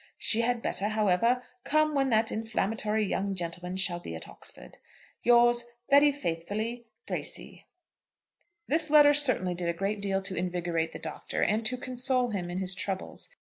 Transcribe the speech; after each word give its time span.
She 0.17 0.41
had 0.41 0.63
better, 0.63 0.87
however, 0.87 1.43
come 1.63 1.93
when 1.93 2.09
that 2.09 2.31
inflammatory 2.31 3.05
young 3.05 3.35
gentleman 3.35 3.77
shall 3.77 3.99
be 3.99 4.15
at 4.15 4.27
Oxford. 4.27 4.77
Yours 5.21 5.65
very 5.91 6.11
faithfully, 6.11 6.87
"BRACY." 7.05 7.67
This 8.67 8.89
letter 8.89 9.13
certainly 9.13 9.53
did 9.53 9.69
a 9.69 9.73
great 9.77 10.01
deal 10.01 10.23
to 10.23 10.35
invigorate 10.35 10.91
the 10.91 10.97
Doctor, 10.97 11.43
and 11.43 11.63
to 11.67 11.77
console 11.77 12.31
him 12.31 12.49
in 12.49 12.57
his 12.57 12.73
troubles. 12.73 13.29